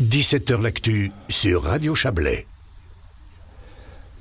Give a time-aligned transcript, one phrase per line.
[0.00, 2.46] 17h L'actu sur Radio Chablais.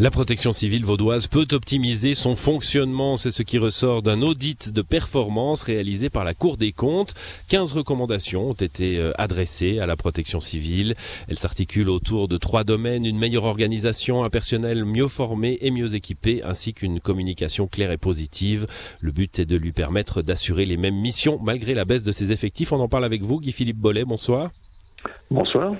[0.00, 4.82] La protection civile vaudoise peut optimiser son fonctionnement, c'est ce qui ressort d'un audit de
[4.82, 7.14] performance réalisé par la Cour des comptes.
[7.50, 10.96] 15 recommandations ont été euh, adressées à la protection civile.
[11.28, 15.94] Elles s'articulent autour de trois domaines, une meilleure organisation, un personnel mieux formé et mieux
[15.94, 18.66] équipé, ainsi qu'une communication claire et positive.
[19.00, 22.32] Le but est de lui permettre d'assurer les mêmes missions malgré la baisse de ses
[22.32, 22.72] effectifs.
[22.72, 24.50] On en parle avec vous, Guy-Philippe Bollet, bonsoir.
[25.30, 25.74] Bonsoir.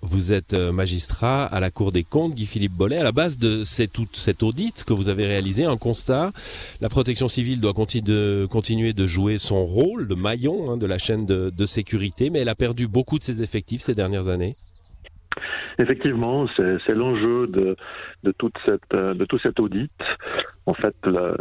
[0.00, 2.96] Vous êtes euh, magistrat à la Cour des comptes, Guy-Philippe Bollet.
[2.96, 6.30] À la base de cet, cet audit que vous avez réalisé, un constat,
[6.80, 11.26] la protection civile doit continuer de jouer son rôle de maillon hein, de la chaîne
[11.26, 14.56] de sécurité, mais elle a perdu beaucoup de ses effectifs ces dernières années.
[15.78, 17.76] Effectivement, c'est l'enjeu de,
[18.24, 19.90] de, toute cette, de tout cet audit.
[20.66, 21.34] En fait, la,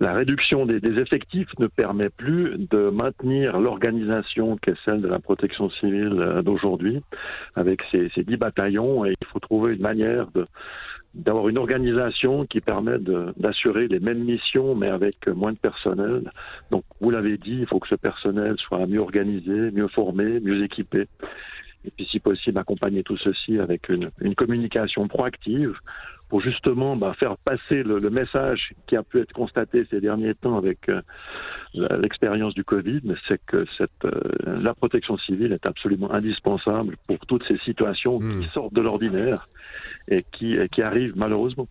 [0.00, 5.18] la, réduction des, des, effectifs ne permet plus de maintenir l'organisation qu'est celle de la
[5.18, 7.02] protection civile d'aujourd'hui,
[7.56, 10.26] avec ces, ces dix bataillons, et il faut trouver une manière
[11.14, 12.98] d'avoir une organisation qui permet
[13.36, 16.30] d'assurer les mêmes missions mais avec moins de personnel.
[16.70, 20.62] Donc, vous l'avez dit, il faut que ce personnel soit mieux organisé, mieux formé, mieux
[20.62, 21.06] équipé
[21.84, 25.78] et puis si possible accompagner tout ceci avec une, une communication proactive
[26.28, 30.34] pour justement bah, faire passer le, le, message qui a pu être constaté ces derniers
[30.34, 31.00] temps avec euh,
[32.02, 34.20] l'expérience du Covid, c'est que cette, euh,
[34.60, 38.48] la protection civile est absolument indispensable pour toutes ces situations qui hmm.
[38.48, 39.48] sortent de l'ordinaire
[40.08, 41.68] et qui, et qui arrivent malheureusement.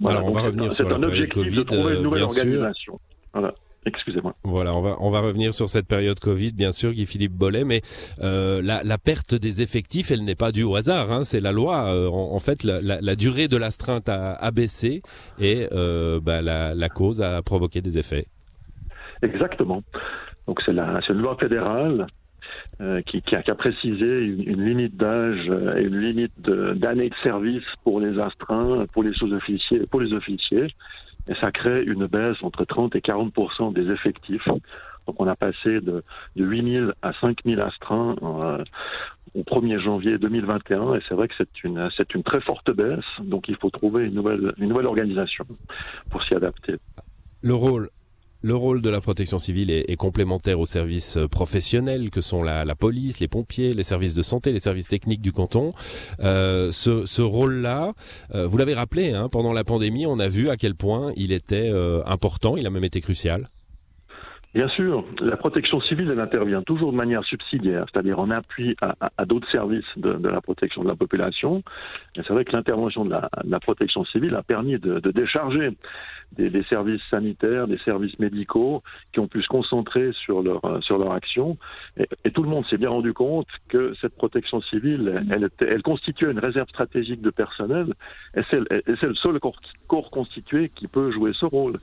[0.00, 2.98] Voilà, Alors on va revenir sur la un objectif COVID, de trouver une nouvelle organisation.
[3.32, 3.50] Voilà.
[3.86, 4.34] Excusez-moi.
[4.44, 7.64] Voilà, on va on va revenir sur cette période Covid, bien sûr, Guy Philippe Bollet,
[7.64, 7.82] mais
[8.22, 11.52] euh, la, la, perte des effectifs, elle n'est pas due au hasard, hein, c'est la
[11.52, 11.92] loi.
[11.92, 15.02] Euh, en, fait, la, la, la durée de l'astreinte a, a, baissé
[15.38, 18.24] et euh, bah, la, la cause a provoqué des effets.
[19.22, 19.82] Exactement.
[20.46, 22.06] Donc c'est la c'est une loi fédérale
[22.80, 27.10] euh, qui, qui, a, qui, a, précisé une, une limite d'âge et une limite d'années
[27.10, 30.68] de, de, service pour les astreints, pour les sous-officiers, pour les officiers
[31.28, 34.46] et ça crée une baisse entre 30 et 40 des effectifs.
[35.06, 36.02] Donc on a passé de,
[36.36, 38.64] de 8 000 à 5 000 astreints euh,
[39.34, 43.04] au 1er janvier 2021 et c'est vrai que c'est une, c'est une très forte baisse,
[43.20, 45.44] donc il faut trouver une nouvelle, une nouvelle organisation
[46.10, 46.76] pour s'y adapter.
[47.42, 47.90] Le rôle
[48.44, 52.66] le rôle de la protection civile est, complémentaire aux services euh, professionnels que sont la,
[52.74, 55.70] police, les pompiers, les services de santé, les services techniques du canton.
[56.20, 57.94] Euh, ce, rôle-là,
[58.34, 61.32] euh, vous l'avez rappelé, hein, pendant la pandémie, on a vu à quel point il
[61.32, 61.72] était
[62.04, 63.48] important, il a même été crucial.
[64.54, 68.94] Bien sûr, la protection civile, elle intervient toujours de manière subsidiaire, c'est-à-dire en appui à,
[69.00, 71.64] à, à d'autres services de, de, la protection de la population.
[72.14, 75.70] C'est vrai que l'intervention de de la, protection civile a permis de, de décharger
[76.32, 78.82] des, des, services sanitaires, des services médicaux
[79.12, 81.58] qui ont pu se concentrer sur leur, sur leur action.
[81.96, 85.82] Et, et tout le monde s'est bien rendu compte que cette protection civile, elle, elle
[85.82, 87.92] constituait une réserve stratégique de personnel
[88.36, 91.78] et c'est le seul corps, corps constitué qui peut jouer ce rôle.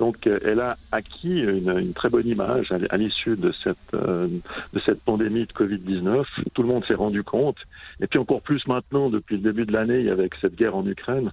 [0.00, 4.28] Donc, euh, elle a acquis une, très bonne image à, l'issue de cette, euh,
[4.72, 6.24] de cette pandémie de Covid-19.
[6.54, 7.58] Tout le monde s'est rendu compte.
[8.00, 11.32] Et puis encore plus maintenant, depuis le début de l'année, avec cette guerre en Ukraine,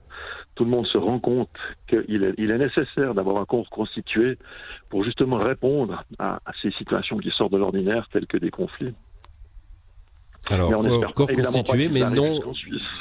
[0.56, 1.50] tout le monde se rend compte
[1.88, 4.38] qu'il est, nécessaire d'avoir un corps constitué
[4.90, 8.94] pour justement répondre à ces situations qui sortent de l'ordinaire, telles que des conflits.
[10.50, 12.40] Alors, corps, corps constitué, mais non.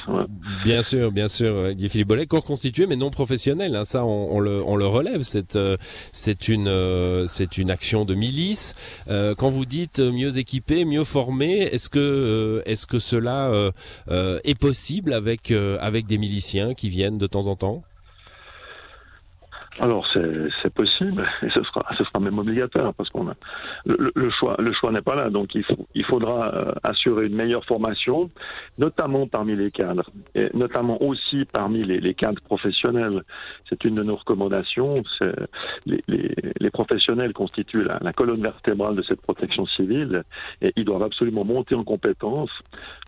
[0.09, 0.25] Ouais.
[0.65, 3.75] Bien sûr, bien sûr, Guy Philippe Bollet, corps constitué, mais non professionnel.
[3.77, 5.23] Hein, ça, on, on, le, on le relève.
[5.23, 5.77] C'est, euh,
[6.13, 8.75] c'est une, euh, c'est une action de milice.
[9.09, 13.51] Euh, quand vous dites mieux équipé, mieux formé, est-ce que, euh, est-ce que cela
[14.09, 17.83] euh, est possible avec, avec des miliciens qui viennent de temps en temps?
[19.79, 23.35] Alors c'est possible et ce sera ce sera même obligatoire parce qu'on a
[23.85, 25.29] le, choix le choix n'est pas là.
[25.29, 28.31] Donc il faut il faudra euh, assurer une meilleure formation
[28.79, 33.23] notamment parmi les cadres et notamment aussi parmi les, les cadres professionnels.
[33.69, 35.03] C'est une de nos recommandations.
[35.87, 40.23] Les, les, les, professionnels constituent la, la, colonne vertébrale de cette protection civile
[40.63, 42.51] et ils doivent absolument monter en compétences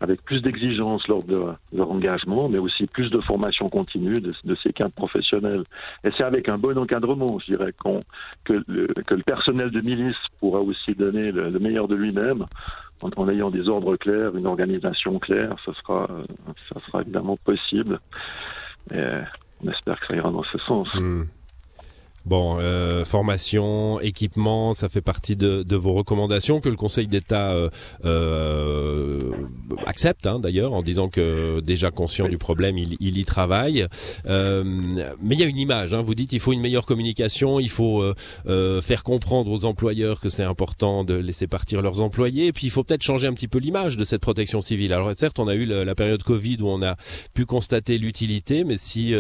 [0.00, 4.54] avec plus d'exigences lors de leur engagement mais aussi plus de formation continue de, de
[4.54, 5.64] ces cadres professionnels.
[6.04, 7.90] Et c'est avec un bon encadrement, je dirais, qu
[8.44, 12.44] que, le, que le personnel de milice pourra aussi donner le, le meilleur de lui-même
[13.02, 16.08] en, ayant des ordres clairs, une organisation claire, ce sera,
[16.72, 18.00] ça sera évidemment possible.
[18.92, 19.04] Et
[19.64, 20.88] on espère que ça ira dans ce sens.
[20.94, 21.22] Mmh.
[22.28, 27.52] Bon, euh, formation, équipement, ça fait partie de, de, vos recommandations que le Conseil d'État
[27.52, 27.70] euh,
[28.04, 29.30] euh,
[29.86, 33.86] accepte hein, d'ailleurs en disant que déjà conscient du problème, il, il y travaille.
[34.26, 34.62] Euh,
[35.22, 35.94] mais il y a une image.
[35.94, 38.04] Hein, vous dites il faut une meilleure communication, il faut
[38.46, 42.48] euh, faire comprendre aux employeurs que c'est important de laisser partir leurs employés.
[42.48, 44.92] Et puis il faut peut-être changer un petit peu l'image de cette protection civile.
[44.92, 46.96] Alors certes, on a eu la période Covid où on a
[47.32, 49.14] pu constater l'utilité, mais si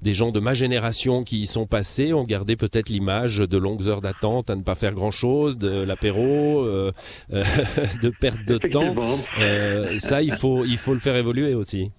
[0.00, 3.88] des gens de ma génération qui y sont passés ont gardé peut-être l'image de longues
[3.88, 6.92] heures d'attente à ne pas faire grand-chose, de l'apéro, euh,
[7.32, 7.44] euh
[8.02, 8.94] de perte de temps.
[9.40, 11.90] Euh, ça, il faut, il faut le faire évoluer aussi.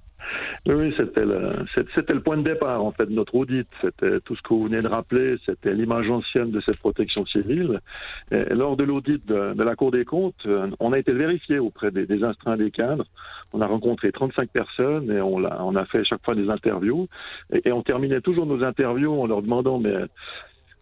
[0.68, 1.64] Oui, c'était le,
[1.94, 3.68] c'était le point de départ en fait de notre audit.
[3.82, 5.36] C'était tout ce que vous venez de rappeler.
[5.46, 7.82] C'était l'image ancienne de cette protection civile.
[8.32, 10.48] Et lors de l'audit de, la Cour des comptes,
[10.80, 13.06] on a été vérifié auprès des, des instruments des cadres.
[13.54, 17.06] On a rencontré 35 personnes et on a, on a fait chaque fois des interviews.
[17.54, 19.94] Et, et on terminait toujours nos interviews en leur demandant mais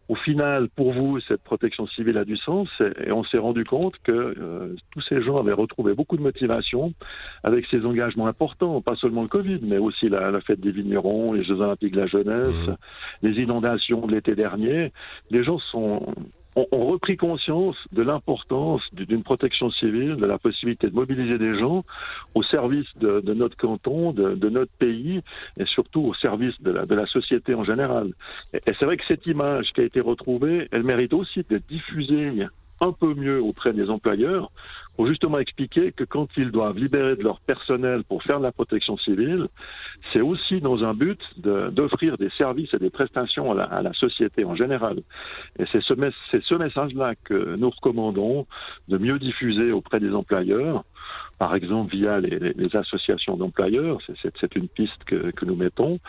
[0.09, 2.67] au final, pour vous, cette protection civile a du sens
[3.05, 6.94] et on s'est rendu compte que euh, tous ces gens avaient retrouvé beaucoup de motivation
[7.44, 11.31] avec ces engagements importants, pas seulement le Covid, mais aussi la, la fête des vignerons,
[11.31, 12.75] les Jeux olympiques de la jeunesse, mmh.
[13.21, 14.91] les inondations de l'été dernier.
[15.29, 16.13] Les gens sont
[16.55, 21.57] ont, ont repris conscience de l'importance d'une protection civile, de la possibilité de mobiliser des
[21.57, 21.83] gens
[22.35, 25.21] au service de, de notre canton, de, de, notre pays
[25.57, 28.11] et surtout au service de la, de la société en général.
[28.53, 31.67] Et, et c'est vrai que cette image qui a été retrouvée, elle mérite aussi d'être
[31.67, 32.47] diffusée
[32.81, 34.51] un peu mieux auprès des employeurs
[34.95, 38.51] pour justement expliquer que quand ils doivent libérer de leur personnel pour faire de la
[38.51, 39.48] protection civile,
[40.12, 44.56] c'est aussi dans un but d'offrir des services et des prestations à la, société en
[44.56, 44.98] général.
[45.57, 45.94] Et c'est ce,
[46.56, 48.45] message-là que nous recommandons
[48.88, 50.84] de mieux diffuser auprès des employeurs
[51.40, 53.98] par exemple via les, associations d'employeurs.
[54.40, 56.00] C'est une piste que, que nous mettons.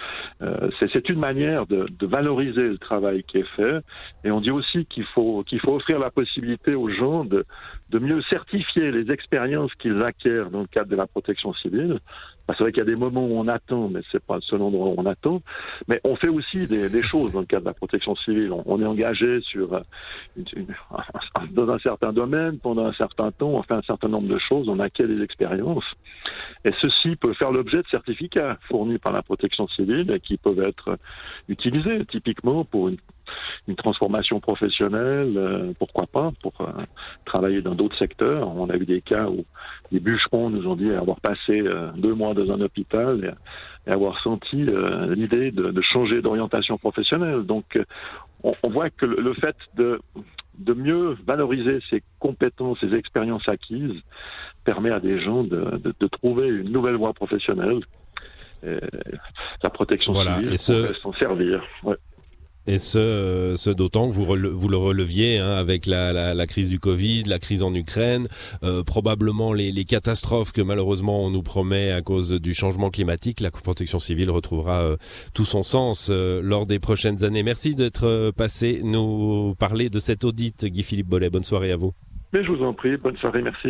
[0.42, 3.78] Euh, c'est une manière de, de, valoriser le travail qui est fait.
[4.22, 7.44] Et on dit aussi qu'il faut, qu'il faut offrir la possibilité aux gens de,
[7.90, 12.00] de mieux certifier les expériences qu'ils acquièrent dans le cadre de la protection civile.
[12.48, 14.60] C'est vrai qu'il y a des moments où on attend, mais c'est pas le seul
[14.60, 15.40] endroit où on attend.
[15.88, 18.52] Mais on fait aussi des, choses dans le cadre de la protection civile.
[18.66, 19.80] On, est engagé sur
[20.36, 20.66] une, une,
[21.52, 23.48] dans un certain domaine pendant un certain temps.
[23.48, 24.68] On fait un certain nombre de choses.
[24.68, 25.84] On acquiert des expériences.
[26.66, 30.62] Et ceci peut faire l'objet de certificats fournis par la protection civile et qui peuvent
[30.62, 30.98] être
[31.48, 32.98] utilisés typiquement pour une
[33.68, 36.82] une transformation professionnelle, euh, pourquoi pas, pour euh,
[37.24, 38.48] travailler dans d'autres secteurs.
[38.56, 39.44] On a eu des cas où
[39.90, 43.24] les bûcherons nous ont dit avoir passé euh, deux mois dans un hôpital
[43.86, 44.66] et, et avoir senti
[45.14, 47.42] l'idée de, de, changer d'orientation professionnelle.
[47.42, 47.78] Donc,
[48.42, 50.00] on, on, voit que le, le fait de,
[50.58, 54.00] de mieux valoriser ces compétences, ces expériences acquises,
[54.64, 57.78] permet à des gens de, de, de trouver une nouvelle voie professionnelle.
[59.62, 60.94] La protection voilà, civile et ce...
[60.94, 61.62] s'en servir.
[61.82, 61.96] Ouais.
[62.66, 66.70] Et ce, ce d'autant que vous, vous le releviez hein, avec la, la, la, crise
[66.70, 68.26] du Covid, la crise en Ukraine,
[68.62, 73.40] euh, probablement les, les, catastrophes que malheureusement on nous promet à cause du changement climatique.
[73.40, 74.96] La protection civile retrouvera euh,
[75.34, 77.42] tout son sens euh, lors des prochaines années.
[77.42, 81.28] Merci d'être euh, passé nous parler de cet audit, Guy-Philippe Bollet.
[81.28, 81.92] Bonne soirée à vous.
[82.32, 83.68] Mais je vous en prie, bonne soirée, merci.